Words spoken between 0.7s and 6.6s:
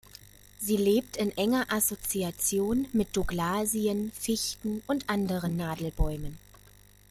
lebt in enger Assoziation mit Douglasien, Fichten und anderen Nadelbäumen.